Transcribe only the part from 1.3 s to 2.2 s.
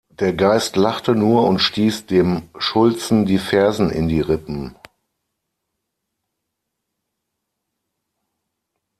und stieß